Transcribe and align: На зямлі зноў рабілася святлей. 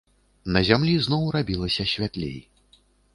На 0.53 0.61
зямлі 0.69 0.95
зноў 1.05 1.27
рабілася 1.35 1.85
святлей. 1.93 2.33